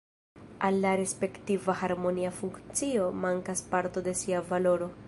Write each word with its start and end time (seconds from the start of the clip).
Al 0.57 0.81
la 0.85 0.93
respektiva 1.01 1.75
harmonia 1.83 2.31
funkcio 2.39 3.13
mankas 3.27 3.65
parto 3.75 4.05
de 4.11 4.15
sia 4.25 4.41
valoro. 4.55 4.95